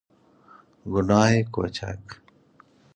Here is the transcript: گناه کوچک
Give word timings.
گناه 0.93 1.31
کوچک 1.53 2.03